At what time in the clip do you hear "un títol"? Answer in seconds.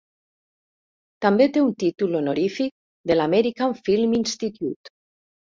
1.65-2.21